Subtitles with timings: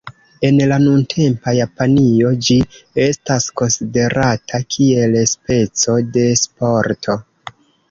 [0.47, 2.57] En la nuntempa Japanio ĝi
[3.05, 7.21] estas konsiderata kiel speco de sporto.